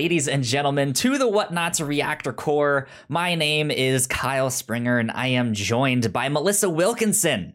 [0.00, 2.88] Ladies and gentlemen, to the Whatnauts Reactor Corps.
[3.10, 7.52] My name is Kyle Springer, and I am joined by Melissa Wilkinson.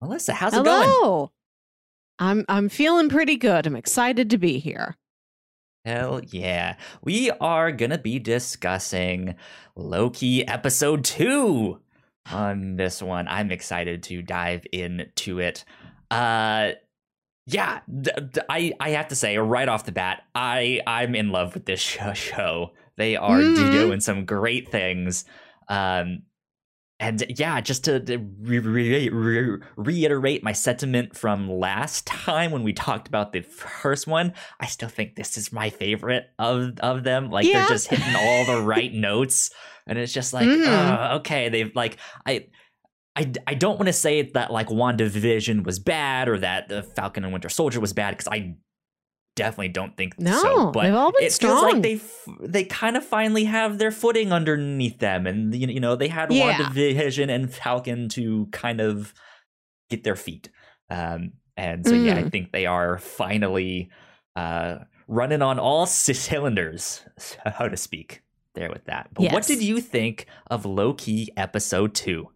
[0.00, 0.88] Melissa, how's it going?
[0.88, 1.32] Hello.
[2.18, 3.66] I'm I'm feeling pretty good.
[3.66, 4.96] I'm excited to be here.
[5.84, 6.76] Hell yeah.
[7.02, 9.34] We are going to be discussing
[9.76, 11.78] Loki episode 2
[12.32, 13.28] on this one.
[13.28, 15.66] I'm excited to dive into it.
[16.10, 16.72] Uh
[17.52, 17.80] yeah,
[18.48, 21.80] I I have to say right off the bat, I I'm in love with this
[22.14, 22.72] show.
[22.96, 23.72] They are Mhm.
[23.72, 25.24] doing some great things.
[25.68, 26.22] Um
[27.00, 32.62] and yeah, just to, to re- re- re- reiterate my sentiment from last time when
[32.62, 37.02] we talked about the first one, I still think this is my favorite of of
[37.02, 37.28] them.
[37.30, 37.60] Like Yeah.
[37.60, 39.50] they're just hitting all the right notes,
[39.84, 40.66] and it's just like, Mhm.
[40.68, 42.46] uh, okay, they've like I.
[43.14, 47.24] I, I don't want to say that like WandaVision was bad or that the Falcon
[47.24, 48.54] and Winter Soldier was bad because I
[49.36, 50.70] definitely don't think No, so.
[50.72, 53.90] But they've all been it feels like they f- they kind of finally have their
[53.90, 56.54] footing underneath them, and you know, you know they had Yeah.
[56.58, 59.12] WandaVision and Falcon to kind of
[59.90, 60.48] get their feet.
[60.88, 62.30] Um, and so yeah, I Mm.
[62.30, 63.90] think they are finally
[64.36, 68.22] uh, running on all cylinders, so to speak.
[68.54, 69.08] There with that.
[69.14, 72.28] But what did you think of Loki episode two?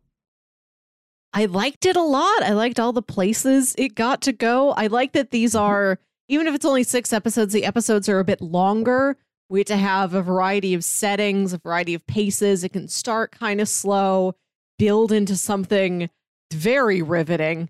[1.37, 2.43] I liked it a lot.
[2.43, 4.71] I liked all the places it got to go.
[4.71, 5.61] I like that these Mhm.
[5.61, 5.99] are
[6.29, 9.17] even if it's only 6 episodes, the episodes are a bit longer.
[9.49, 12.65] We get to have a variety of settings, a variety of paces.
[12.65, 14.35] It can start kind of slow,
[14.79, 16.11] build into something
[16.53, 17.69] very riveting.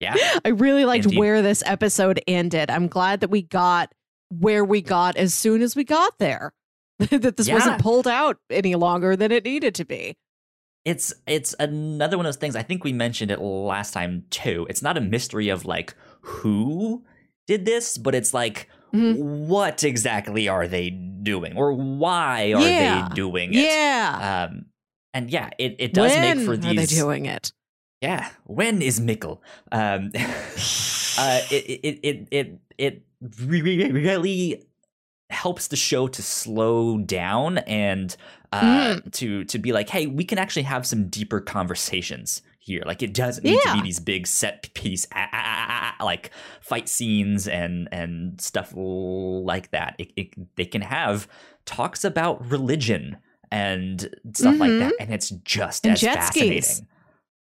[0.00, 1.18] Yeah, I really liked Indeed.
[1.18, 2.68] where this episode ended.
[2.70, 3.94] I'm glad that we got
[4.28, 6.52] where we got as soon as we got there.
[6.98, 7.54] that this Yeah.
[7.54, 10.16] wasn't pulled out any longer than it needed to be.
[10.84, 12.56] It's it's another one of those things.
[12.56, 14.66] I think we mentioned it last time too.
[14.68, 17.04] It's not a mystery of like who
[17.46, 19.16] did this, but it's like Mhm.
[19.48, 23.08] what exactly are they doing or why are Yeah.
[23.08, 23.60] they doing it?
[23.64, 24.46] Yeah.
[24.50, 24.66] Um,
[25.12, 26.90] and yeah, it, it does when make for are they these.
[26.90, 27.52] doing it?
[28.00, 29.42] Yeah, when is Mickle?
[29.72, 30.10] Um,
[31.18, 33.02] uh, it it it it it
[33.40, 34.64] re- really
[35.30, 38.16] helps the show to slow down and
[38.54, 39.12] uh, Mm.
[39.12, 42.82] to to be like, hey, we can actually have some deeper conversations here.
[42.86, 46.88] Like it doesn't need to be these big set piece ah, ah, ah, like fight
[46.88, 49.94] scenes and and stuff like that.
[49.98, 51.28] It, it, they can have
[51.66, 53.16] talks about religion
[53.50, 55.88] and stuff like that, and it's just Mm-hmm.
[55.88, 56.82] And as jet fascinating skis.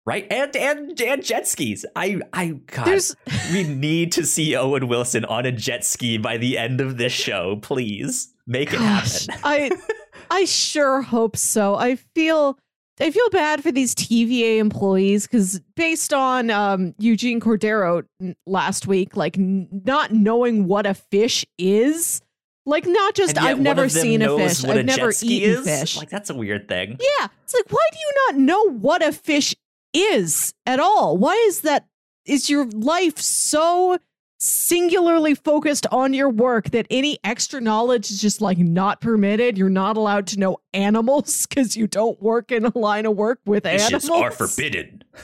[0.05, 0.27] right?
[0.31, 1.85] And and and jet skis.
[1.95, 3.15] I I God, There's
[3.53, 7.13] we need to see Owen Wilson on a jet ski by the end of this
[7.13, 7.55] show.
[7.61, 9.35] Please make it happen.
[9.43, 9.71] I
[10.33, 11.75] I sure hope so.
[11.75, 12.57] I feel
[12.99, 18.87] I feel bad for these TVA employees because based on um, Eugene Cordero n- last
[18.87, 22.21] week, like n- not knowing what a fish is,
[22.65, 25.65] like not just I've never seen a fish, I've a never eaten is.
[25.65, 25.97] fish.
[25.97, 26.97] Like that's a weird thing.
[26.99, 27.27] Yeah.
[27.43, 29.53] It's like, why do you not know what a fish
[29.93, 31.15] is at all?
[31.15, 31.85] Why is that?
[32.25, 33.99] Is your life so
[34.43, 39.57] singularly focused on your work that any extra knowledge is just like not permitted?
[39.57, 43.39] You're not allowed to know animals because you don't work in a line of work
[43.45, 44.21] with Fishes animals.
[44.21, 45.03] are forbidden.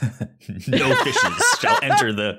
[0.68, 2.38] no fishes shall enter the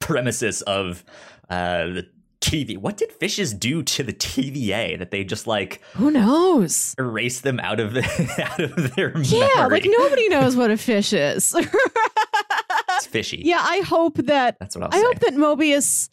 [0.00, 1.04] premises of
[1.50, 2.06] uh, the
[2.40, 2.76] TV.
[2.78, 6.94] What did fishes do to the TVA that they just like Who knows?
[6.98, 7.96] erase them out of
[8.38, 9.70] out of their Yeah, memory?
[9.80, 11.54] like nobody knows what a fish is.
[11.54, 13.42] it's fishy.
[13.44, 15.06] yeah, I hope that that's what I'll I say.
[15.06, 16.10] hope that Mobius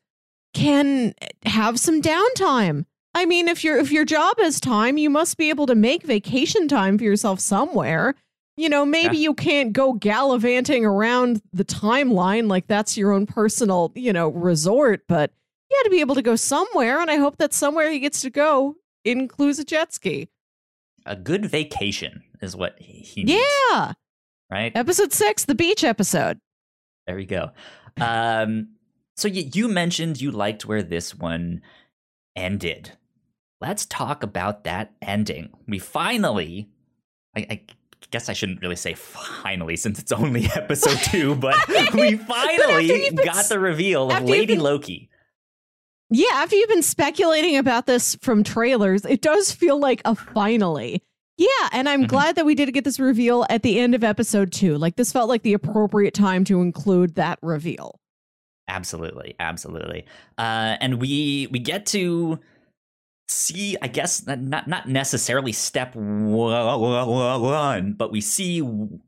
[0.54, 1.14] can
[1.46, 2.86] have some downtime.
[3.14, 6.04] I mean, if your if your job is time, you must be able to make
[6.04, 8.16] vacation time for yourself somewhere.
[8.58, 13.92] You know, maybe you can't go gallivanting around the timeline like that's your own personal,
[13.96, 15.32] you know, resort, but
[15.70, 18.22] you got to be able to go somewhere, and I hope that somewhere he gets
[18.22, 18.76] to go
[19.06, 20.30] includes a jet ski.
[21.06, 23.42] a good vacation is what he, he needs.
[23.72, 23.94] Yeah,
[24.52, 24.72] Right.
[24.76, 26.40] episode six, the beach episode.
[27.08, 27.52] There we go.
[28.00, 28.76] Um,
[29.16, 31.62] so you, you mentioned you liked where this one
[32.36, 32.92] ended.
[33.60, 35.50] Let's talk about that ending.
[35.68, 36.70] We finally,
[37.36, 37.62] I, I
[38.10, 41.56] guess I shouldn't really say finally since it's only episode two, but
[41.94, 45.10] we finally you've got the reveal of Lady been- Loki.
[46.14, 51.02] Yeah, after you've been speculating about this from trailers, it does feel like a finally.
[51.38, 52.08] Yeah, and I'm Mhm.
[52.10, 54.78] glad that we did get this reveal at the end of episode two.
[54.78, 58.01] Like, this felt like the appropriate time to include that reveal.
[58.72, 60.06] Absolutely, absolutely.
[60.38, 62.40] Uh, and we we get to
[63.28, 68.62] see, I guess, not not necessarily step one, but we see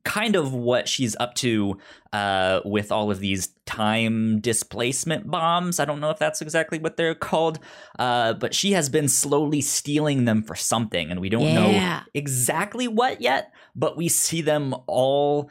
[0.04, 1.78] kind of what she's up to
[2.12, 5.80] uh, with all of these time displacement bombs.
[5.80, 7.60] I don't know if that's exactly what they're called,
[8.00, 11.54] uh, but she has been slowly stealing them for something, and we don't Yeah.
[11.54, 13.54] know exactly what yet.
[13.76, 15.50] But we see them all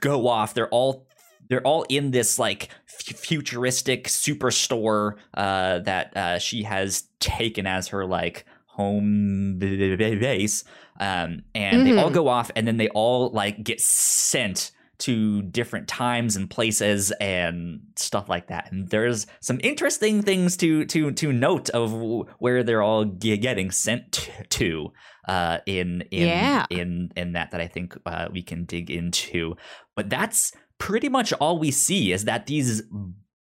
[0.00, 0.54] go off.
[0.54, 1.06] They're all
[1.54, 7.88] they're all in this like f- futuristic superstore uh, that uh, she has taken as
[7.88, 10.64] her like home base,
[10.98, 12.14] um, and they all Mhm.
[12.14, 17.80] go off, and then they all like get sent to different times and places and
[17.96, 18.70] stuff like that.
[18.70, 21.92] And there's some interesting things to to to note of
[22.38, 24.92] where they're all ge- getting sent t- to
[25.28, 26.66] uh, in in Yeah.
[26.70, 29.56] in in that that I think uh, we can dig into.
[29.96, 32.82] But that's pretty much all we see is that these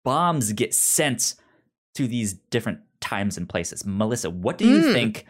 [0.03, 1.35] bombs get sent
[1.95, 3.85] to these different times and places.
[3.85, 4.93] Melissa, what do you Mm.
[4.93, 5.25] think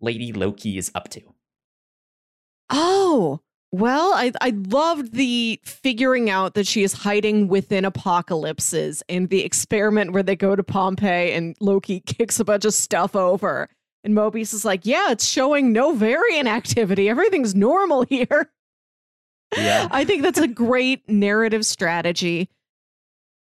[0.00, 1.20] Lady Loki is up to?
[2.70, 3.40] Oh,
[3.72, 9.44] well, I I loved the figuring out that she is hiding within apocalypses and the
[9.44, 13.68] experiment where they go to Pompeii and Loki kicks a bunch of stuff over.
[14.04, 17.08] And Mobius is like, yeah, it's showing no variant activity.
[17.08, 18.50] Everything's normal here.
[19.56, 19.88] Yeah.
[19.90, 22.48] I think that's a great narrative strategy.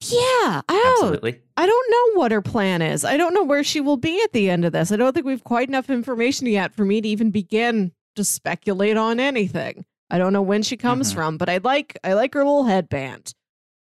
[0.01, 0.61] Yeah.
[0.67, 1.41] Oh, Absolutely.
[1.55, 3.05] I don't know what her plan is.
[3.05, 4.91] I don't know where she will be at the end of this.
[4.91, 8.97] I don't think we've quite enough information yet for me to even begin to speculate
[8.97, 9.85] on anything.
[10.09, 11.15] I don't know when she comes Mhm.
[11.15, 13.33] from, but I like I like her little headband.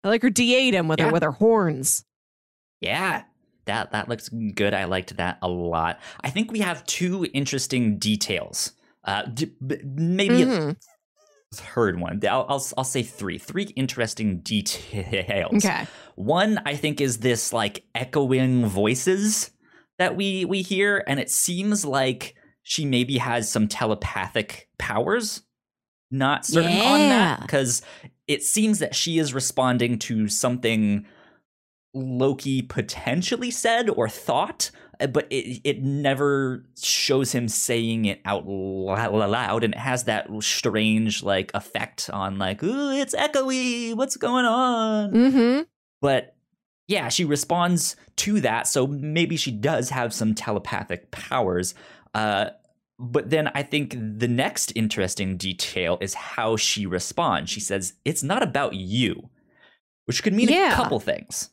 [0.04, 1.06] I like her D8 with Yeah.
[1.06, 2.04] her with her horns.
[2.80, 3.24] Yeah.
[3.66, 4.74] That that looks good.
[4.74, 5.98] I liked that a lot.
[6.22, 8.72] I think we have two interesting details.
[9.04, 10.76] Uh, d- b- maybe a
[11.54, 12.20] Third one.
[12.28, 13.38] I'll, I'll I'll say three.
[13.38, 15.64] Three interesting details.
[15.64, 15.86] Okay.
[16.14, 19.50] One, I think, is this like echoing voices
[19.98, 25.42] that we we hear, and it seems like she maybe has some telepathic powers.
[26.10, 27.82] Not certain on that because
[28.26, 31.06] it seems that she is responding to something
[31.94, 34.70] Loki potentially said or thought,
[35.06, 41.22] but it it never shows him saying it out loud, and it has that strange
[41.22, 43.94] like effect on like, ooh, it's echoey.
[43.94, 45.12] What's going on?
[45.12, 45.62] Mm-hmm.
[46.00, 46.36] But
[46.88, 51.74] yeah, she responds to that, so maybe she does have some telepathic powers.
[52.14, 52.50] Uh,
[52.98, 57.50] but then I think the next interesting detail is how she responds.
[57.50, 59.30] She says, It's not about you,
[60.04, 60.72] which could mean Yeah.
[60.72, 61.50] a couple things.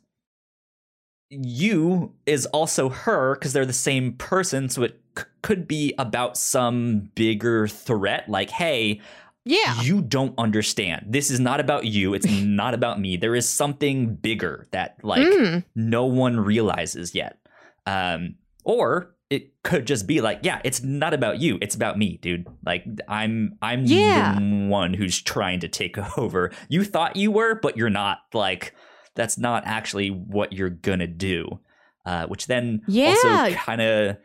[1.30, 6.38] You is also her because they're the same person, so it c- could be about
[6.38, 9.00] some bigger threat, like, hey,
[9.46, 9.80] Yeah.
[9.82, 11.06] you don't understand.
[11.10, 12.14] This is not about you.
[12.16, 13.16] It's not about me.
[13.16, 15.64] There is something bigger that like Mm.
[15.76, 17.38] no one realizes yet.
[17.86, 21.60] Um, or it could just be like, yeah, it's not about you.
[21.62, 22.48] It's about me, dude.
[22.66, 24.34] Like I'm I'm Yeah.
[24.40, 26.52] the one who's trying to take over.
[26.70, 28.18] You thought you were, but you're not.
[28.34, 28.74] Like
[29.20, 31.60] that's not actually what you're gonna do.
[32.06, 33.10] Uh, which then Yeah.
[33.10, 34.18] also kind of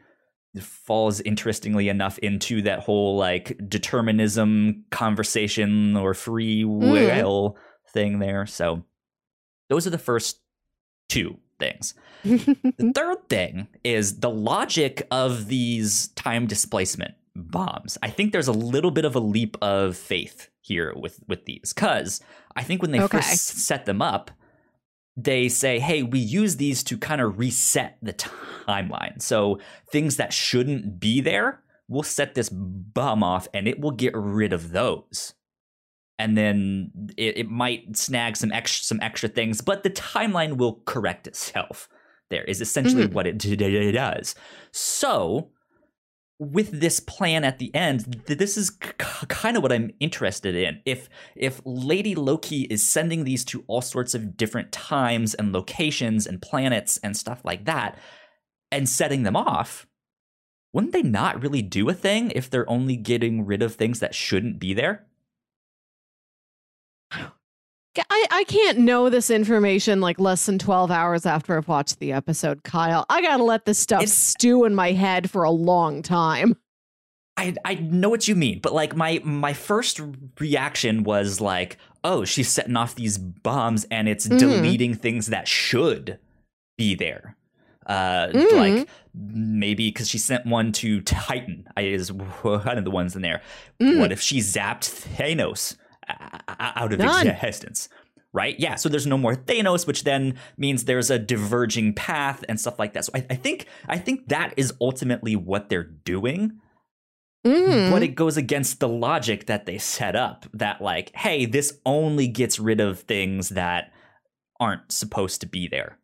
[0.61, 6.79] falls interestingly enough into that whole like determinism conversation or free Mm.
[6.81, 7.56] will
[7.93, 8.46] thing there.
[8.46, 8.85] So
[9.69, 10.38] those are the first
[11.08, 11.94] two things.
[12.25, 17.98] The third thing is the logic of these time displacement bombs.
[18.03, 21.72] I think there's a little bit of a leap of faith here with with these
[21.72, 22.20] cuz
[22.56, 23.19] I think when they Okay.
[23.19, 24.31] first set them up
[25.17, 29.21] they say, "Hey, we use these to kind of reset the timeline.
[29.23, 34.13] So things that shouldn't be there, we'll set this bum off and it will get
[34.17, 35.35] rid of those."
[36.19, 40.81] And then it, it might snag some extra some extra things, but the timeline will
[40.85, 41.89] correct itself.
[42.31, 43.13] There is essentially Mhm.
[43.13, 43.56] what it d-
[43.93, 44.35] does.
[44.73, 45.51] So,
[46.38, 50.55] with this plan at the end, th- this is k- kind of what I'm interested
[50.55, 50.81] in.
[50.84, 56.26] If if Lady Loki is sending these to all sorts of different times and locations
[56.26, 57.98] and planets and stuff like that,
[58.72, 59.86] and setting them off,
[60.72, 64.14] wouldn't they not really do a thing if they're only getting rid of things that
[64.14, 65.06] shouldn't be there?
[68.10, 72.13] I, I can't know this information like less than 12 hours after I've watched the
[72.13, 73.06] episode, Kyle.
[73.08, 76.56] I gotta let this stuff It's- stew in my head for a long time.
[77.36, 80.01] I I know what you mean, but like my my first
[80.39, 84.39] reaction was like, oh, she's setting off these bombs and it's Mhm.
[84.39, 86.19] deleting things that should
[86.79, 87.36] be there.
[87.86, 88.53] Uh, Mhm.
[88.79, 93.22] like maybe because she sent one to Titan I- is one of the ones in
[93.22, 93.43] there.
[93.81, 93.98] Mm.
[93.98, 95.77] What if she zapped Thanos
[96.08, 97.27] out of Done.
[97.27, 97.89] existence?
[98.32, 98.58] right?
[98.58, 102.81] Yeah, so there's no more Thanos, which then means there's a diverging path and stuff
[102.81, 103.05] like that.
[103.05, 106.58] So I, I think I think that is ultimately what they're doing.
[107.46, 107.93] Mm.
[107.93, 112.27] But it goes against the logic that they set up that like, hey, this only
[112.27, 113.93] gets rid of things that
[114.58, 115.99] aren't supposed to be there.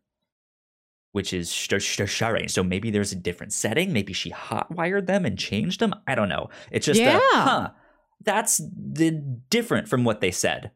[1.12, 2.48] Which is Shireen.
[2.48, 3.92] So maybe there's a different setting.
[3.92, 5.94] Maybe she hotwired them and changed them.
[6.06, 6.50] I don't know.
[6.70, 7.16] It's just Yeah.
[7.16, 7.70] a, huh.
[8.22, 9.10] That's the
[9.50, 10.70] different from what they said.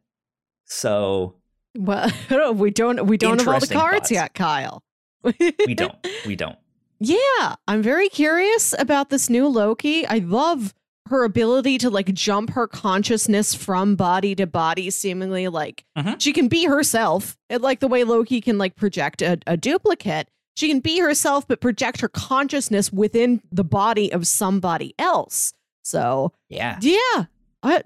[0.65, 1.37] So
[1.77, 2.11] Well,
[2.55, 4.11] we don't we don't have all the cards thoughts.
[4.11, 4.83] yet, Kyle.
[5.23, 5.95] we don't.
[6.27, 6.57] We don't.
[7.01, 10.07] Yeah, I'm very curious about this new Loki.
[10.07, 10.73] I love
[11.09, 16.19] her ability to like jump her consciousness from body to body, seemingly like Mhm.
[16.19, 17.37] she can be herself.
[17.51, 20.29] And like the way Loki can like project a, a duplicate.
[20.57, 25.53] She can be herself, but project her consciousness within the body of somebody else.
[25.83, 26.79] So Yeah.
[26.81, 27.25] yeah,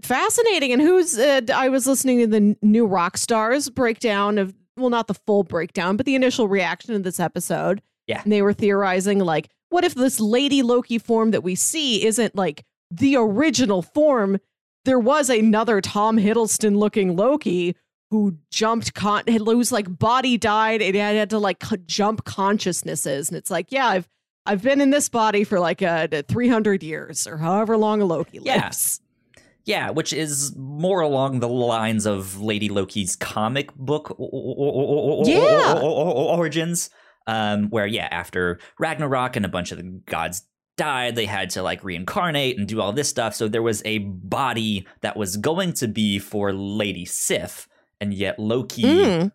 [0.02, 0.73] fascinating.
[0.73, 1.18] And who's?
[1.18, 5.97] Uh, I was listening to the New Rockstars breakdown of well, not the full breakdown,
[5.97, 7.82] but the initial reaction to this episode.
[8.06, 8.23] Yeah.
[8.23, 12.35] and they were theorizing like, what if this Lady Loki form that we see isn't
[12.35, 14.38] like the original form?
[14.87, 17.76] There was another Tom Hiddleston looking Loki
[18.11, 23.50] who jumped con whose like body died and had, to like jump consciousnesses and it's
[23.50, 24.08] like yeah i've
[24.47, 28.38] i've been in this body for like uh 300 years or however long a loki
[28.42, 28.62] Yeah.
[28.62, 29.02] lives
[29.68, 35.78] Yeah, which is more along the lines of Lady Loki's comic book Yeah.
[35.82, 36.88] origins,
[37.26, 40.42] um, where yeah, after Ragnarok and a bunch of the gods
[40.78, 43.34] died, they had to like reincarnate and do all this stuff.
[43.34, 47.68] So there was a body that was going to be for Lady Sif,
[48.00, 49.32] and yet Loki, Mm,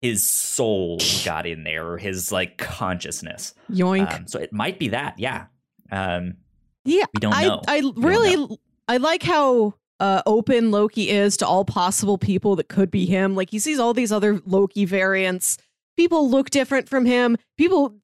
[0.00, 3.54] his soul got in there, or his like consciousness.
[3.70, 5.46] yoink Um, so it might be that, yeah.
[5.92, 6.38] Um,
[6.84, 7.62] yeah we don't know.
[7.68, 12.90] I really I like how uh, open Loki is to all possible people that could
[12.90, 13.34] be him.
[13.34, 15.58] Like he sees all these other Loki variants.
[15.96, 17.36] People look different from him.
[17.56, 17.94] People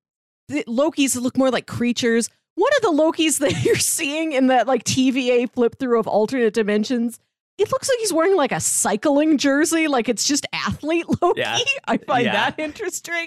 [0.50, 2.28] th- Lokis look more like creatures.
[2.54, 6.54] One of the Lokis that you're seeing in that like TVA flip through of alternate
[6.54, 7.18] dimensions,
[7.58, 11.40] it looks like he's wearing like a cycling jersey, like it's just athlete Loki.
[11.42, 11.58] Yeah.
[11.86, 12.32] I find Yeah.
[12.32, 13.26] that interesting.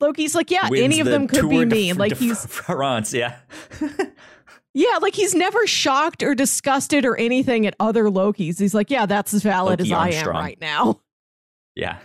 [0.00, 1.92] Loki's like, yeah, wins any of them could be me.
[1.94, 3.36] Like he's France, yeah.
[4.74, 8.58] Yeah, like he's never shocked or disgusted or anything at other Lokis.
[8.58, 11.00] He's like, yeah, that's as valid Loki as I am right now.
[11.76, 11.98] Yeah,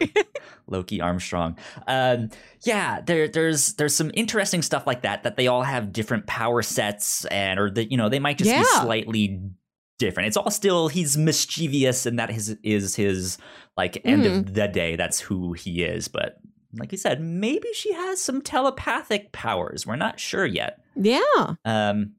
[0.65, 1.55] Loki Armstrong.
[1.85, 2.31] Um,
[2.63, 5.21] yeah, there, there's there's some interesting stuff like that.
[5.21, 8.49] That they all have different power sets, and or that you know they might just
[8.49, 9.39] be slightly
[9.99, 10.25] different.
[10.25, 13.37] It's all still he's mischievous, and that is is his
[13.77, 14.39] like end Mm-hmm.
[14.39, 14.95] of the day.
[14.95, 16.07] That's who he is.
[16.07, 16.37] But
[16.73, 19.85] like you said, maybe she has some telepathic powers.
[19.85, 20.79] We're not sure yet.
[20.95, 21.53] Yeah.
[21.63, 22.13] Um,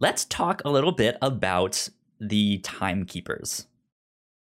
[0.00, 1.88] let's talk a little bit about
[2.20, 3.66] the timekeepers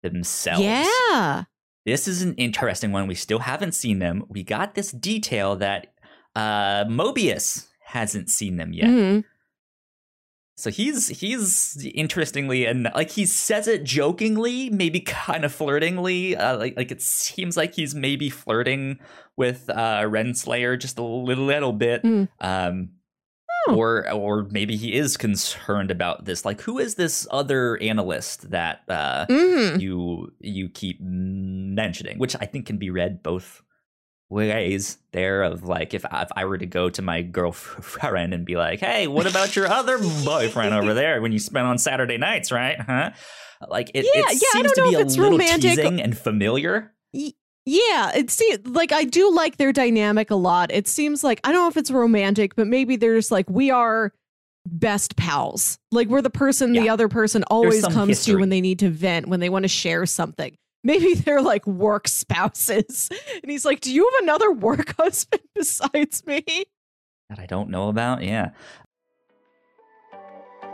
[0.02, 0.62] themselves.
[0.62, 1.44] Yeah.
[1.86, 3.06] This is an interesting one.
[3.06, 4.24] We still haven't seen them.
[4.28, 5.88] We got this detail that
[6.36, 8.88] uh, Mobius hasn't seen them yet.
[8.88, 9.24] Mhm.
[10.56, 16.36] So he's he's interestingly and like he says it jokingly, maybe kind of flirtingly.
[16.36, 18.98] Uh, like like it seems like he's maybe flirting
[19.38, 22.02] with uh, Renslayer just a little little bit.
[22.02, 22.28] Mm.
[22.40, 22.90] Um.
[23.68, 26.44] Or or maybe he is concerned about this.
[26.44, 29.80] Like, who is this other analyst that uh, Mhm.
[29.80, 33.62] you you keep mentioning, which I think can be read both
[34.28, 34.98] ways.
[35.12, 38.80] There of like if if I were to go to my girlfriend and be like,
[38.80, 42.80] "Hey, what about your other boyfriend over there when you spend on Saturday nights, right?"
[42.80, 43.10] Huh?
[43.68, 46.16] Like it, Yeah, it yeah, I seems to be a it's little romantic- teasing and
[46.16, 46.92] familiar.
[47.66, 50.72] Yeah, it seems like I do like their dynamic a lot.
[50.72, 54.12] It seems like I don't know if it's romantic, but maybe there's like we are
[54.66, 55.78] best pals.
[55.92, 59.28] Like we're the person the other person always comes to when they need to vent,
[59.28, 60.56] when they want to share something.
[60.84, 63.10] Maybe they're like work spouses.
[63.42, 66.64] And he's like, "Do you have another work husband besides me?"
[67.28, 68.22] that I don't know about.
[68.22, 68.50] Yeah.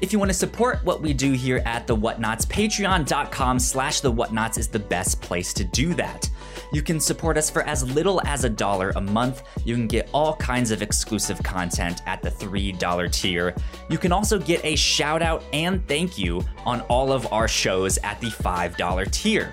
[0.00, 4.12] If you want to support what we do here at The Whatnauts, patreon.com slash The
[4.12, 6.30] Whatnauts is the best place to do that.
[6.72, 9.42] You can support us for as little as a dollar a month.
[9.64, 13.56] You can get all kinds of exclusive content at the $3 tier.
[13.90, 17.98] You can also get a shout out and thank you on all of our shows
[17.98, 19.52] at the $5 tier.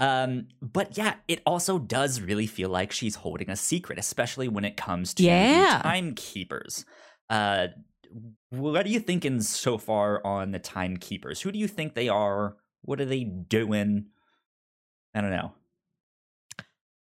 [0.00, 4.64] Um, but yeah, it also does really feel like she's holding a secret, especially when
[4.64, 5.80] it comes to Yeah.
[5.82, 6.84] timekeepers.
[7.28, 7.68] Uh,
[8.48, 11.42] what are you thinking so far on the timekeepers?
[11.42, 12.56] Who do you think they are?
[12.82, 14.06] What are they doing?
[15.14, 15.52] I don't know.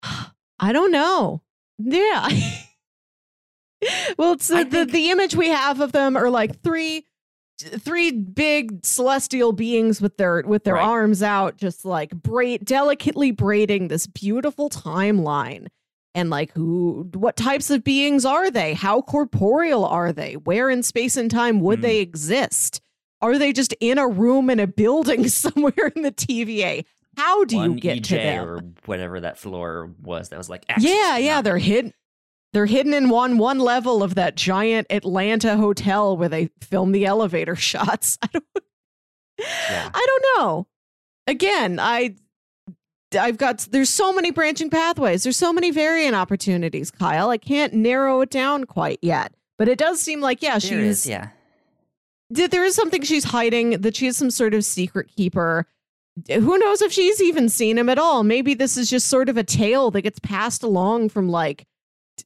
[0.59, 1.43] I don't know.
[1.79, 2.29] Yeah.
[4.19, 7.05] well, it's the, the think- the image we have of them are like three
[7.59, 10.85] three big celestial beings with their with their Right.
[10.87, 15.67] arms out just like braid delicately braiding this beautiful timeline.
[16.15, 18.75] And like who what types of beings are they?
[18.75, 20.35] How corporeal are they?
[20.35, 21.83] Where in space and time would Hmm.
[21.83, 22.81] they exist?
[23.23, 26.85] Are they just in a room in a building somewhere in the TVA?
[27.17, 28.47] How do you get EJ to them?
[28.49, 31.95] or whatever that floor was that was like Yeah, yeah, they're hidden.
[32.57, 37.05] They're hidden in one one level of that giant Atlanta hotel where they film the
[37.05, 38.17] elevator shots.
[38.23, 38.45] I don't,
[39.39, 39.91] Yeah.
[39.93, 40.67] I don't know.
[41.27, 42.15] Again, I,
[43.13, 45.23] I've got there's so many branching pathways.
[45.23, 47.29] There's so many variant opportunities, Kyle.
[47.29, 51.05] I can't narrow it down quite yet, but it does seem like yeah, There she's
[51.05, 51.29] is, yeah.
[52.31, 53.83] there is something she's hiding.
[53.83, 55.67] That she is some sort of secret keeper.
[56.31, 58.25] Who knows if she's even seen him at all?
[58.25, 61.67] Maybe this is just sort of a tale that gets passed along from like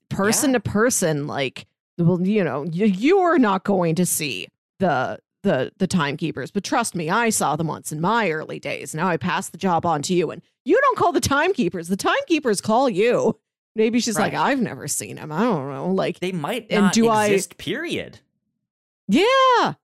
[0.08, 0.58] person Yeah.
[0.58, 1.26] to person.
[1.26, 1.66] Like,
[1.98, 6.94] well, you know, you, you're not going to see the the the timekeepers, but trust
[6.94, 8.94] me, I saw them once in my early days.
[8.94, 11.88] Now I pass the job on to you, and you don't call the timekeepers.
[11.88, 13.38] The timekeepers call you.
[13.76, 15.30] Maybe she's like, I've never seen him.
[15.32, 15.88] I don't know.
[15.92, 18.18] Like, They might And not do I- exist, period.
[19.08, 19.74] yeah,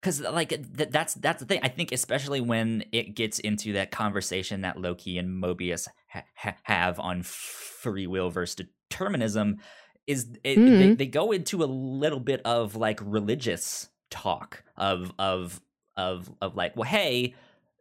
[0.00, 3.72] because uh, like th- that's that's the thing i think especially when it gets into
[3.74, 9.58] that conversation that loki and mobius ha- ha- have on free will versus determinism
[10.06, 10.98] is it, they, Mhm.
[10.98, 15.60] they go into a little bit of like religious talk of of
[15.96, 17.34] of of like well hey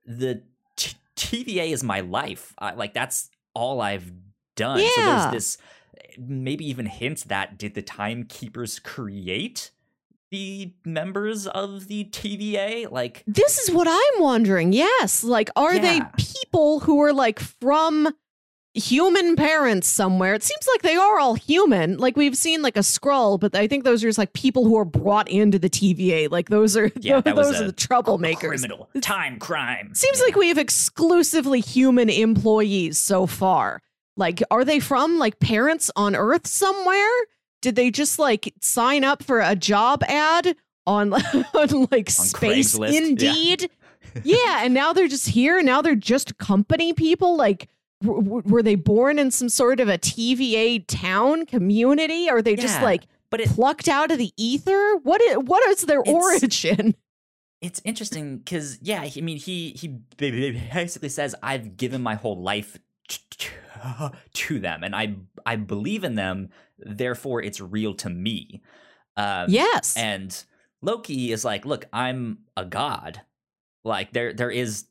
[0.06, 0.42] the
[0.76, 4.12] t- tva is my life I, like that's all i've
[4.56, 5.58] done so there's this
[6.18, 9.72] maybe even hints that did the timekeepers create
[10.32, 12.90] the members of the TVA?
[12.92, 14.74] Like, This is what I'm wondering.
[14.74, 15.24] Yes.
[15.24, 18.10] Like, are they people who are like from
[18.74, 20.34] human parents somewhere?
[20.34, 21.98] It seems like they are all human.
[21.98, 24.78] Like, we've seen like a scroll, but I think those are just like people who
[24.78, 26.30] are brought into the TVA.
[26.32, 28.40] Like, those are, Yeah, was those are the troublemakers.
[28.40, 29.94] criminal time crime.
[29.94, 30.26] Seems Yeah.
[30.26, 33.82] like we have exclusively human employees so far.
[34.18, 37.10] Like, are they from like parents on Earth somewhere?
[37.62, 40.56] Did they just like sign up for a job ad
[40.86, 41.14] on,
[41.54, 43.00] on like Space Craigslist, yeah.
[43.00, 43.70] Indeed?
[44.24, 44.64] Yeah.
[44.66, 45.62] and now they're just here.
[45.64, 47.36] Now they're just company people.
[47.38, 47.70] Like,
[48.04, 52.30] w- were they born in some sort of a TVA town community?
[52.30, 54.98] Are they just like but it, plucked out of the ether?
[55.04, 56.96] What is what is their It's- origin?
[57.62, 59.88] it's interesting because yeah, I mean, he he
[60.18, 62.78] basically says, "I've given my whole life
[64.34, 66.50] to them, and I I believe in them.
[66.78, 68.62] Therefore, it's real to me."
[69.16, 69.96] Um, yes.
[69.96, 70.44] And
[70.82, 73.22] Loki is like, look, I'm a god.
[73.86, 74.86] Like there there is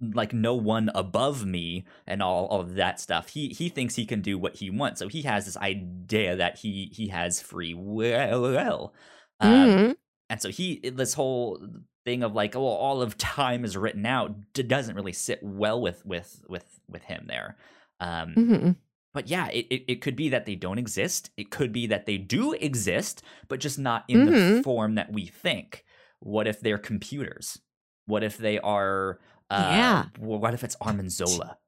[0.00, 3.28] like no one above me and all, all of that stuff.
[3.28, 4.98] He he thinks he can do what he wants.
[4.98, 8.92] So he has this idea that he he has free will.
[9.40, 9.96] Um, Mhm.
[10.30, 11.64] and so he this whole
[12.04, 15.80] thing of like, oh, all of time is written out d- doesn't really sit well
[15.80, 17.56] with with with with him there.
[18.00, 18.76] Um, Mhm.
[19.12, 21.30] but yeah, it, it, it could be that they don't exist.
[21.36, 24.64] It could be that they do exist, but just not in the Mhm.
[24.64, 25.84] form that we think.
[26.18, 27.60] What if they're computers?
[28.06, 29.18] What if they are?
[29.50, 30.04] Uh, Yeah.
[30.18, 31.58] What if it's Arnim Zola?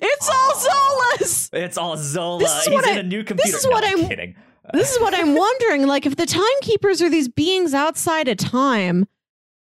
[0.00, 1.50] It's all Zolas.
[1.52, 2.40] It's all Zola.
[2.40, 3.52] This is He's what in I- a new computer.
[3.52, 4.34] This is No, what I'm I'm- kidding.
[4.72, 5.86] This is what I'm wondering.
[5.86, 9.06] Like, if the timekeepers are these beings outside of time,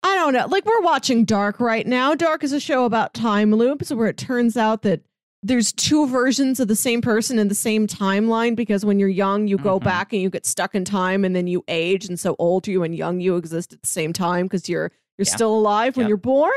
[0.03, 0.46] I don't know.
[0.46, 2.14] Like, we're watching Dark right now.
[2.14, 5.00] Dark is a show about time loops where it turns out that
[5.42, 9.48] there's two versions of the same person in the same timeline because when you're young,
[9.48, 9.85] you go Mhm.
[9.85, 12.05] back and you get stuck in time and then you age.
[12.07, 15.27] And so old you and young you exist at the same time because you're you're
[15.27, 15.35] Yeah.
[15.37, 16.09] still alive when Yep.
[16.09, 16.53] you're born.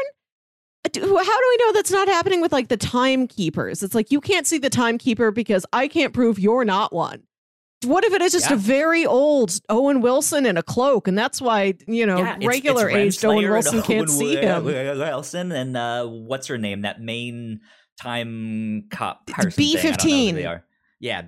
[0.86, 3.84] Uh, How do we know that's not happening with like the timekeepers?
[3.84, 7.24] It's like you can't see the timekeeper because I can't prove you're not one.
[7.86, 8.56] What if it is just Yeah.
[8.56, 12.90] a very old Owen Wilson in a cloak, and that's why you know Yeah, regular
[12.90, 14.64] it's aged Owen Wilson and can't Owen see him?
[14.64, 16.82] Wilson and uh, what's her name?
[16.84, 17.60] That main
[18.00, 19.52] time cop person.
[19.52, 19.74] B15.
[19.74, 19.80] thing.
[19.80, 20.66] I don't know who they are.
[21.02, 21.22] Yeah,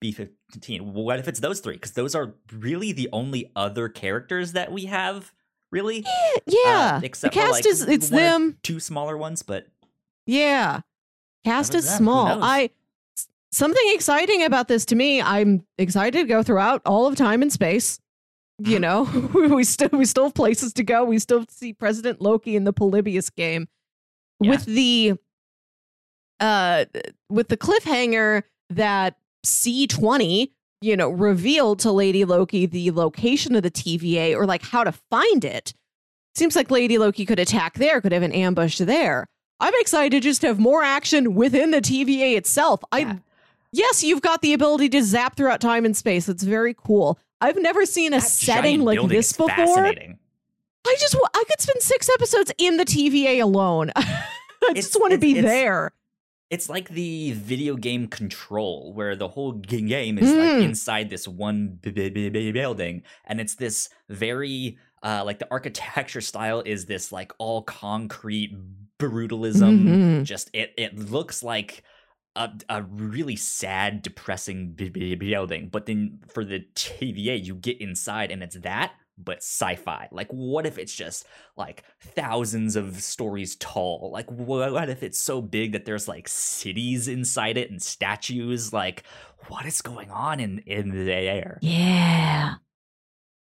[0.00, 0.94] B fifteen?
[0.94, 1.74] What if it's those three?
[1.74, 5.32] Because those are really the only other characters that we have.
[5.72, 6.04] Really,
[6.46, 6.94] Yeah.
[6.96, 8.58] Uh, the except for, cast like, is it's them.
[8.62, 9.66] two smaller ones, but
[10.26, 10.80] Yeah.
[11.44, 12.42] Cast is who small.
[12.42, 12.70] I
[13.52, 15.20] something exciting about this to me.
[15.22, 18.00] I'm excited to go throughout all of time and space.
[18.58, 19.02] You know,
[19.34, 21.04] we still we still have places to go.
[21.04, 23.68] We still see President Loki in the Polybius game.
[24.40, 24.50] Yeah.
[24.50, 25.14] With the
[26.40, 26.84] uh
[27.28, 30.50] with the cliffhanger that C20,
[30.80, 34.92] you know, revealed to Lady Loki the location of the TVA or like how to
[34.92, 35.74] find it.
[36.34, 39.26] Seems like Lady Loki could attack there, could have an ambush there.
[39.58, 42.82] I'm excited to just have more action within the TVA itself.
[42.92, 43.18] I
[43.72, 46.28] yes, you've got the ability to zap throughout time and space.
[46.28, 47.18] It's very cool.
[47.42, 49.86] I've never seen a that setting like this before.
[50.86, 53.92] I just I could spend six episodes in the TVA alone.
[53.96, 54.22] I
[54.70, 55.92] It's- just want to be there.
[56.50, 60.38] It's like the video game Control, where the whole game is Mm.
[60.38, 66.84] like inside this one building, and it's this very uh, like the architecture style is
[66.84, 68.54] this like all concrete
[68.98, 69.84] brutalism.
[69.84, 70.24] Mhm.
[70.24, 71.82] Just it it looks like
[72.36, 75.68] a, a really sad, depressing building.
[75.68, 78.92] But then for the TVA, you get inside, and it's that.
[79.22, 80.08] But sci-fi.
[80.10, 84.10] Like, what if it's just like thousands of stories tall?
[84.12, 88.72] Like, what, if it's so big that there's like cities inside it and statues?
[88.72, 89.04] Like,
[89.48, 91.58] what is going on in in the air?
[91.60, 92.54] Yeah.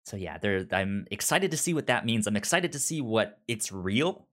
[0.05, 0.65] So yeah, there.
[0.71, 2.27] I'm excited to see what that means.
[2.27, 4.27] I'm excited to see what it's real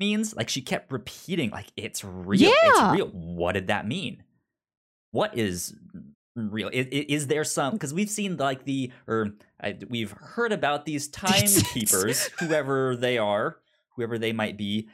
[0.00, 0.34] means.
[0.34, 2.40] Like she kept repeating, like it's real.
[2.40, 2.50] Yeah.
[2.64, 3.08] It's real.
[3.08, 4.22] What did that mean?
[5.10, 5.74] What is
[6.36, 6.68] real?
[6.72, 7.72] Is, is there some?
[7.74, 9.30] Because we've seen like the or
[9.88, 11.08] we've heard about these
[11.60, 13.56] timekeepers, whoever they are,
[13.96, 14.88] whoever they might be.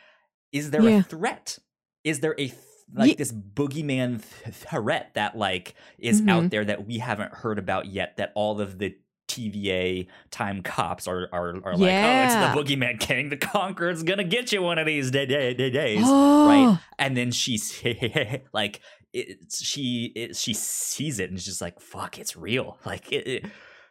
[0.53, 0.99] Is there Yeah.
[0.99, 1.59] a threat?
[2.05, 2.55] Is there a th-
[2.95, 6.31] like Ye- this boogeyman th- threat that like is Mhm.
[6.31, 8.17] out there that we haven't heard about yet?
[8.19, 8.97] That all of the
[9.29, 14.25] TVA time cops are are, are like, oh, it's the boogeyman king, the conqueror's gonna
[14.25, 16.79] get you one of these day, day, day, days, Oh, right?
[16.99, 17.83] And then she's
[18.53, 18.81] like,
[19.13, 22.79] it, she it, she sees it and is just like, fuck, it's real.
[22.87, 23.47] Like, it, it,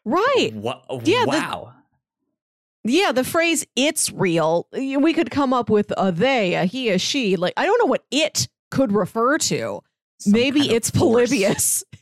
[0.06, 0.52] right.
[0.54, 0.84] What?
[1.04, 1.74] Yeah, the- wow.
[2.84, 6.98] Yeah, the phrase "it's real." We could come up with a they, a he, a
[6.98, 7.36] she.
[7.36, 9.82] Like I don't know what it could refer to.
[10.20, 11.30] Some Maybe kind of it's force.
[11.30, 11.84] Polybius.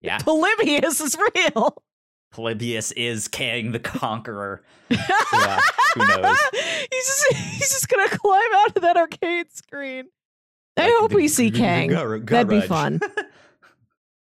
[0.00, 1.82] Yeah, Polybius is real.
[2.30, 4.62] Polybius is Kang the Conqueror.
[4.90, 5.60] Yeah,
[5.94, 6.36] who knows?
[6.52, 10.06] he's just he's just gonna climb out of that arcade screen.
[10.76, 11.90] I hope we see Kang.
[11.90, 13.00] That'd be fun.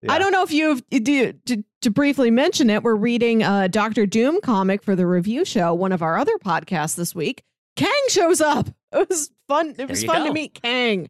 [0.02, 0.12] Yeah.
[0.12, 2.82] I don't know if you've do, to, to briefly mention it.
[2.82, 6.96] We're reading a Doctor Doom comic for the review show, one of our other podcasts
[6.96, 7.42] this week.
[7.76, 8.68] Kang shows up.
[8.92, 9.76] It was fun.
[9.78, 11.08] It was you fun to meet Kang.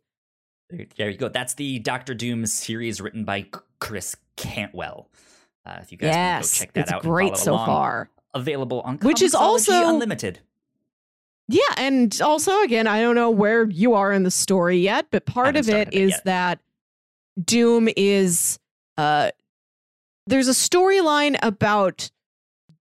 [0.69, 1.31] There, there you go.
[1.31, 3.47] That's the Doctor Doom series written by
[3.79, 5.09] Chris Cantwell.
[5.65, 7.67] Uh, if you guys yes, go check that out, great so along.
[7.67, 8.11] far.
[8.35, 10.41] Available on Which is also- Unlimited.
[11.53, 15.27] Yeah, and also again, I don't know where you are in the story yet, but
[15.27, 16.25] part of it it is yet.
[16.25, 16.61] that
[17.45, 18.59] Doom is
[18.97, 19.31] uh
[20.27, 22.11] there's a storyline about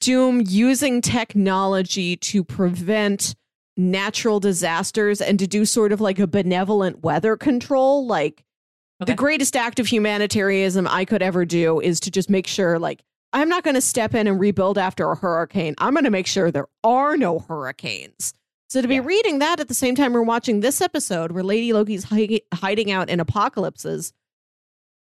[0.00, 3.34] Doom using technology to prevent
[3.76, 8.44] natural disasters and to do sort of like a benevolent weather control like
[9.00, 9.12] Okay.
[9.12, 13.04] the greatest act of humanitarianism I could ever do is to just make sure like
[13.32, 15.74] I'm not going to step in and rebuild after a hurricane.
[15.78, 18.34] I'm going to make sure there are no hurricanes.
[18.68, 19.02] So to be Yeah.
[19.04, 22.90] reading that at the same time we're watching this episode where Lady Loki's hi- hiding
[22.90, 24.12] out in apocalypses,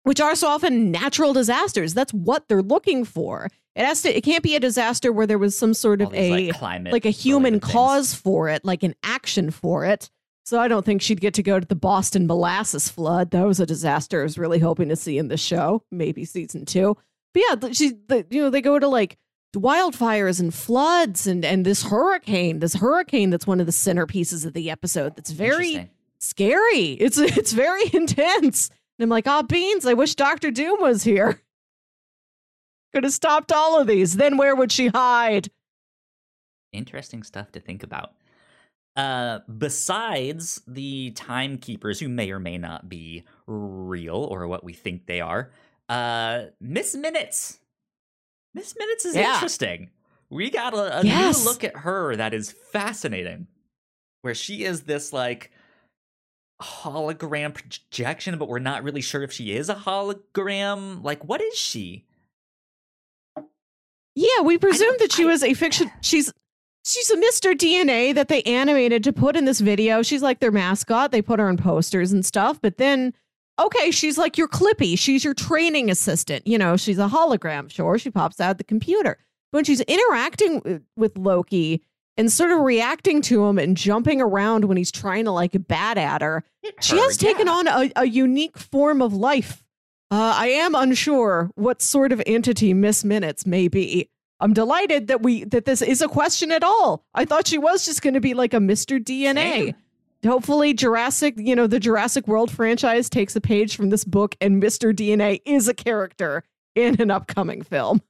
[0.04, 1.94] which are so often natural disasters.
[1.94, 3.50] That's what they're looking for.
[3.76, 4.16] It has to.
[4.16, 6.56] It can't be a disaster where there was some sort All of these, a like,
[6.56, 7.72] climate like a human things.
[7.72, 10.10] cause for it, like an action for it.
[10.44, 13.30] So I don't think she'd get to go to the Boston molasses flood.
[13.32, 14.22] That was a disaster.
[14.22, 16.98] I was really hoping to see in the show, maybe season two.
[17.34, 19.18] But yeah, she, the, you know, they go to like
[19.60, 24.54] wildfires and floods and and this hurricane, this hurricane that's one of the centerpieces of
[24.54, 25.16] the episode.
[25.16, 26.92] That's very scary.
[26.94, 28.70] It's it's very intense.
[28.98, 31.42] And I'm like, oh beans, I wish Doctor Doom was here.
[32.94, 34.18] Could have stopped all of these.
[34.18, 35.50] Then where would she hide?
[36.72, 38.14] interesting stuff to think about.
[38.96, 45.06] Uh, besides the timekeepers, who may or may not be real or what we think
[45.06, 45.52] they are,
[45.88, 47.60] uh, Miss Minutes.
[48.54, 49.34] Miss Minutes is Yeah.
[49.36, 49.90] interesting.
[50.30, 51.40] We got a, a Yes.
[51.40, 53.48] new look at her that is fascinating,
[54.22, 55.52] where she is this like
[56.62, 61.04] hologram projection, but we're not really sure if she is a hologram.
[61.04, 62.06] Like, what is she?
[64.16, 65.90] Yeah, we presume that she I- was a fiction.
[66.02, 66.32] She's
[66.86, 67.54] she's a Mr.
[67.56, 70.02] DNA that they animated to put in this video.
[70.04, 71.12] She's like their mascot.
[71.12, 72.60] They put her on posters and stuff.
[72.62, 73.14] But then
[73.60, 74.98] okay, she's like your Clippy.
[74.98, 76.46] She's your training assistant.
[76.48, 77.72] You know, she's a hologram.
[77.72, 79.18] Sure, she pops out the computer.
[79.52, 81.84] But when she's interacting with Loki
[82.18, 85.98] and sort of reacting to him and jumping around when he's trying to like bat
[85.98, 86.44] at her,
[86.80, 87.54] she has taken yeah.
[87.54, 89.64] on a, a unique form of life.
[90.10, 94.10] Uh, I am unsure what sort of entity Miss Minutes may be.
[94.42, 97.06] I'm delighted that we that this is a question at all.
[97.14, 99.00] I thought she was just going to be like a Mr.
[99.00, 99.76] DNA.
[100.26, 104.62] Hopefully Jurassic, you know, the Jurassic World franchise takes a page from this book and
[104.62, 104.94] Mr.
[104.94, 106.44] DNA is a character
[106.76, 108.02] in an upcoming film.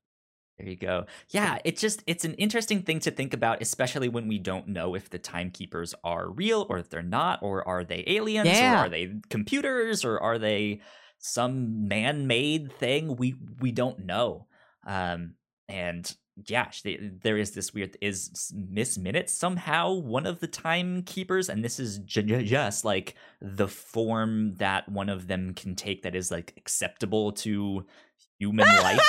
[0.58, 1.06] There you go.
[1.30, 4.93] Yeah, it's just it's an interesting thing to think about, especially when we don't know
[4.93, 8.76] if the timekeepers are real or if they're not, or are they aliens, Yeah.
[8.82, 10.82] or are they computers, or are they
[11.17, 13.15] some man-made thing?
[13.15, 14.45] We we don't know.
[14.86, 15.34] Um,
[15.67, 16.15] and
[16.47, 21.63] yeah, they- there is this weird is Miss Minute somehow one of the timekeepers, and
[21.63, 26.15] this is ju- ju- just like the form that one of them can take that
[26.15, 27.86] is like acceptable to
[28.39, 28.99] human life.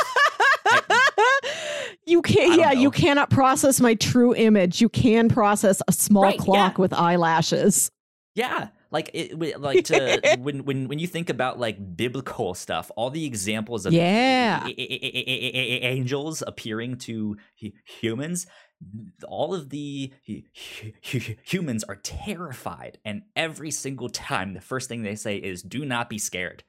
[2.06, 4.80] you can't yeah, you cannot process my true image.
[4.80, 6.80] You can process a small Right, clock yeah.
[6.80, 7.90] with eyelashes.
[8.34, 13.10] Yeah, like it, like to when when when you think about like biblical stuff, all
[13.10, 14.64] the examples of Yeah.
[14.68, 17.36] angels appearing to
[17.84, 18.46] humans,
[19.26, 20.42] all of the hu-
[21.10, 25.84] hu- humans are terrified, and every single time, the first thing they say is, "Do
[25.84, 26.64] not be scared,"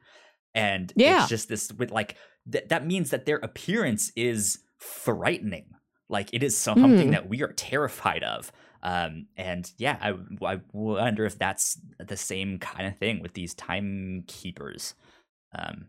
[0.53, 1.21] and Yeah.
[1.21, 2.15] it's just this with like
[2.51, 5.65] th- that means that their appearance is frightening.
[6.09, 7.11] Like it is something Mm.
[7.11, 8.51] that we are terrified of.
[8.83, 10.13] Um, and yeah, I,
[10.45, 14.93] I wonder if that's the same kind of thing with these timekeepers.
[15.57, 15.87] Um,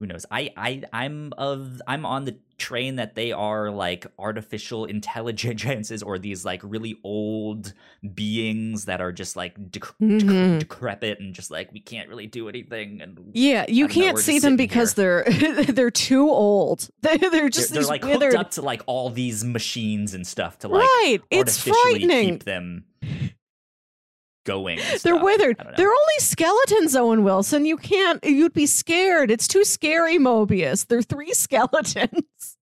[0.00, 0.24] who knows?
[0.30, 6.18] I, I, I'm of, I'm on the train that they are like artificial intelligences or
[6.18, 7.72] these like really old
[8.14, 10.58] beings that are just like dec- dec- Mhm.
[10.58, 13.00] decrepit and just like we can't really do anything.
[13.02, 15.24] And Yeah, you don't know, can't see them because they're
[15.68, 16.88] they're too old.
[17.02, 18.32] They're, they're they're, just they're like withered.
[18.32, 22.28] hooked up to like all these machines and stuff to like right, it's artificially frightening.
[22.34, 22.84] keep them
[24.50, 24.78] going.
[24.78, 25.22] They're stuff.
[25.22, 25.56] withered.
[25.60, 25.76] I don't know.
[25.76, 27.64] They're only skeletons, Owen Wilson.
[27.66, 28.22] You can't.
[28.24, 29.30] You'd be scared.
[29.30, 30.86] It's too scary, Mobius.
[30.86, 32.56] They're three skeletons.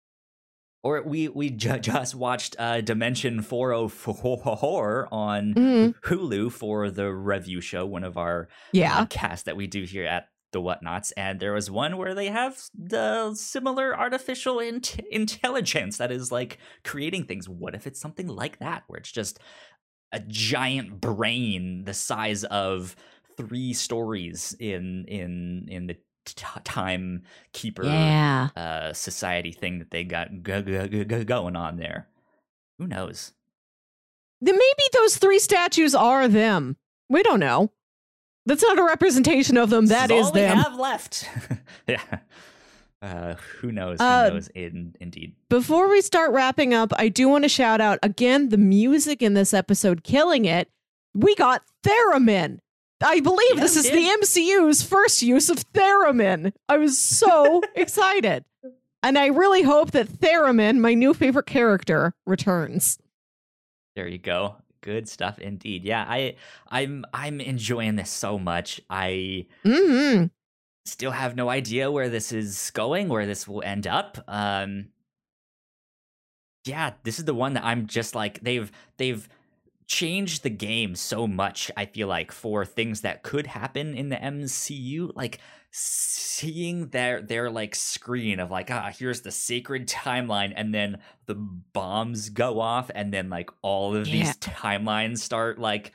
[0.83, 5.95] Or we we ju- just watched uh, Dimension 404 on Mhm.
[6.01, 8.99] Hulu for the review show, one of our Yeah.
[8.99, 12.27] uh, casts that we do here at the Whatnauts, and there was one where they
[12.27, 17.49] have the similar artificial int- intelligence that is like creating things.
[17.49, 19.39] What if it's something like that, where it's just
[20.11, 22.95] a giant brain the size of
[23.37, 28.49] three stories in in in the t- time keeper Yeah.
[28.55, 32.07] uh, society thing that they got g- g- g- g- going on there.
[32.79, 33.33] Who knows?
[34.41, 36.77] Then maybe those three statues are them.
[37.09, 37.71] We don't know.
[38.45, 39.87] That's not a representation of them.
[39.87, 40.57] That This is all we them.
[40.57, 41.27] have left.
[41.87, 42.19] yeah.
[43.05, 43.99] Uh, who knows?
[43.99, 44.47] Who Uh, knows?
[44.55, 45.35] In indeed.
[45.49, 49.35] Before we start wrapping up, I do want to shout out again the music in
[49.35, 50.69] this episode, killing it.
[51.13, 52.59] We got theremin.
[53.03, 53.93] I believe Yeah, this is did.
[53.93, 56.53] the MCU's first use of theremin.
[56.67, 58.43] I was so excited.
[59.03, 62.97] And I really hope that Theremin, my new favorite character, returns.
[63.95, 64.55] There you go.
[64.81, 65.83] Good stuff indeed.
[65.83, 66.35] Yeah, I
[66.69, 68.81] I'm I'm enjoying this so much.
[68.89, 70.25] I hmm
[70.85, 74.17] still have no idea where this is going, where this will end up.
[74.27, 74.89] Um
[76.65, 79.27] Yeah, this is the one that I'm just like they've they've
[79.87, 84.21] changed the game so much, I feel like, for things that could happen in the
[84.21, 85.11] MCU.
[85.15, 85.39] Like
[85.71, 91.35] seeing their their like screen of like, ah, here's the sacred timeline, and then the
[91.35, 94.11] bombs go off, and then like all of Yeah.
[94.11, 95.93] these timelines start like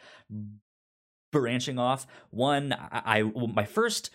[1.33, 2.07] branching off.
[2.31, 4.11] One, I, I my first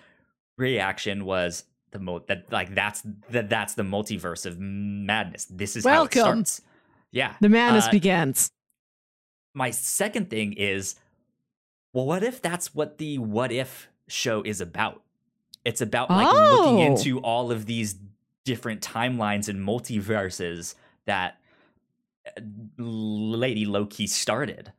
[0.58, 5.46] reaction was the mo that like that's that that's the multiverse of madness.
[5.46, 6.46] This is how it Welcome.
[6.46, 6.62] starts.
[7.12, 7.36] Yeah.
[7.42, 8.50] The madness Uh, begins.
[9.54, 10.96] my second thing is
[11.94, 15.02] well what if that's what the what if show is about
[15.64, 16.86] it's about like looking Oh.
[16.86, 17.96] into all of these
[18.44, 21.40] different timelines and multiverses that
[22.28, 22.42] uh,
[22.78, 24.74] lady loki started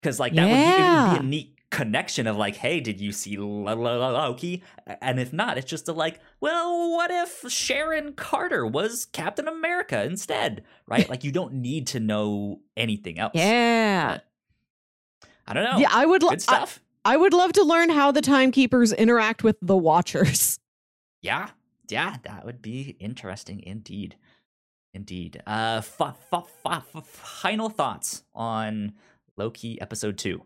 [0.00, 3.10] because like that would, be, would be a neat connection of like hey did you
[3.10, 4.62] see Lo- Lo- Lo- loki
[5.00, 10.04] and if not it's just a like well what if sharon carter was captain america
[10.04, 14.18] instead right like you don't need to know anything else Yeah.
[15.46, 15.76] I don't know.
[15.78, 16.80] Yeah, I would lo- Good stuff.
[17.04, 20.58] I, I would love to learn how the timekeepers interact with the watchers.
[21.20, 21.50] yeah.
[21.90, 24.16] Yeah, that would be interesting indeed.
[24.94, 25.42] Indeed.
[25.46, 28.94] Uh f- f- f- f- final thoughts on
[29.36, 30.40] Loki episode 2.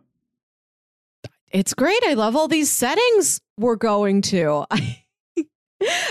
[1.50, 2.00] It's great.
[2.04, 4.64] I love all these settings we're going to.
[4.70, 5.04] I,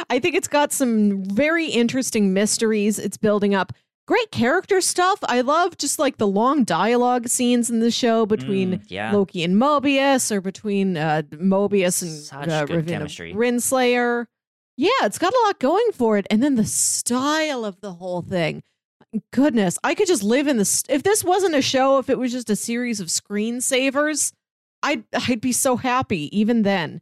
[0.09, 3.73] I think it's got some very interesting mysteries it's building up.
[4.07, 5.19] Great character stuff.
[5.23, 9.11] I love just like the long dialogue scenes in the show between Mm, yeah.
[9.11, 13.33] Loki and Mobius or between uh, Mobius and Such uh, good Ravonna chemistry.
[13.33, 14.27] Renslayer.
[14.77, 16.25] Yeah, it's got a lot going for it.
[16.29, 18.63] And then the style of the whole thing.
[19.33, 20.83] Goodness, I could just live in this.
[20.87, 24.31] If this wasn't a show, if it was just a series of screensavers,
[24.83, 27.01] I'd I'd be so happy even then.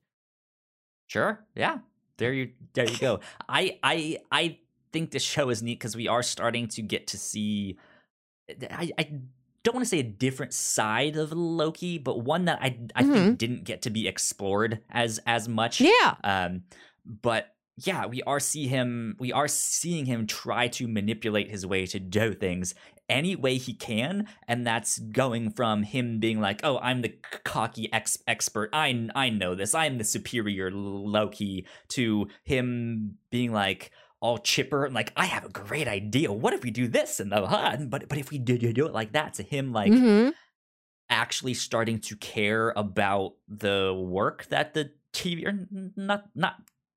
[1.08, 1.46] Sure.
[1.56, 1.80] Yeah.
[2.18, 3.20] There you there you go.
[3.48, 4.60] I I I
[4.92, 7.78] think this show is neat because we are starting to get to see
[8.50, 9.12] I, I
[9.64, 13.38] don't want to say a different side of Loki, but one that I I think
[13.38, 15.82] didn't get to be explored as as much.
[15.82, 16.16] Yeah.
[16.24, 16.64] Um
[17.06, 21.86] but yeah, we are see him we are seeing him try to manipulate his way
[21.88, 22.74] to do things
[23.10, 27.92] any way he can and that's going from him being like, "Oh, I'm the cocky
[27.94, 28.70] ex- expert.
[28.74, 29.76] I I know this.
[29.76, 35.50] I'm the superior Loki." to him being like all chipper and like, "I have a
[35.50, 36.32] great idea.
[36.32, 37.78] What if we do this?" and the huh?
[37.88, 40.34] but but if we do, do do it like that to him like Mhm.
[41.10, 46.56] actually starting to care about the work that the TV or not not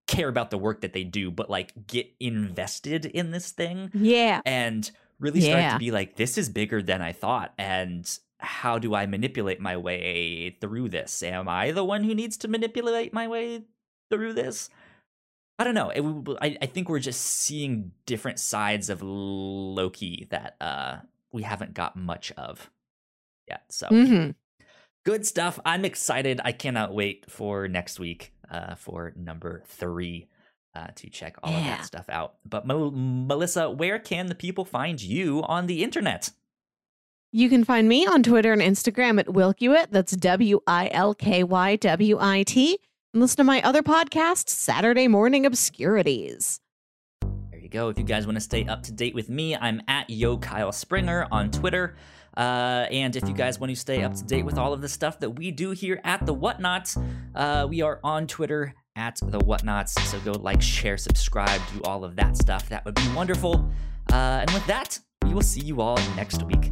[0.08, 4.40] care about the work that they do, but like get invested in this thing Yeah.
[4.44, 4.90] and
[5.20, 5.72] really start Yeah.
[5.74, 7.54] to be like, this is bigger than I thought.
[7.58, 11.22] And how do I manipulate my way through this?
[11.22, 13.62] Am I the one who needs to manipulate my way
[14.10, 14.70] through this?
[15.58, 15.90] I don't know.
[15.90, 20.98] It, I, I think we're just seeing different sides of Loki that uh,
[21.32, 22.70] we haven't got much of
[23.48, 23.62] yet.
[23.68, 24.36] So Mhm.
[25.04, 25.58] good stuff.
[25.66, 26.40] I'm excited.
[26.44, 30.28] I cannot wait for next week uh, for number three
[30.74, 32.34] uh, to check all of that stuff out.
[32.44, 36.30] But Mel- Melissa, where can the people find you on the internet?
[37.30, 39.88] You can find me on Twitter and Instagram at Wilkywit.
[39.90, 42.78] That's W I L K Y W I T.
[43.12, 46.60] And listen to my other podcast, Saturday Morning Obscurities.
[47.50, 47.88] There you go.
[47.88, 50.72] If you guys want to stay up to date with me, I'm at Yo Kyle
[50.72, 51.96] Springer on Twitter.
[52.38, 54.88] Uh, and if you guys want to stay up to date with all of the
[54.88, 56.96] stuff that we do here at the Whatnauts,
[57.34, 59.98] uh, we are on Twitter at the Whatnauts.
[60.06, 62.68] So go like, share, subscribe, do all of that stuff.
[62.68, 63.68] That would be wonderful.
[64.12, 66.70] Uh, and with that, we will see you all next week.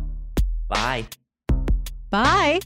[0.68, 1.06] Bye.
[2.10, 2.60] Bye.